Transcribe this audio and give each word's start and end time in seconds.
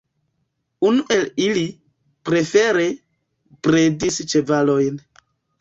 Unu 0.91 1.03
el 1.15 1.27
ili, 1.47 1.65
prefere, 2.29 2.89
bredis 3.69 4.21
ĉevalojn. 4.33 5.03